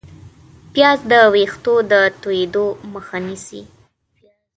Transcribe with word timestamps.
پیاز 0.73 0.99
د 1.11 1.13
ویښتو 1.33 1.75
د 1.91 1.93
تویېدو 2.21 2.65
مخه 2.93 3.17
نیسي 3.27 3.61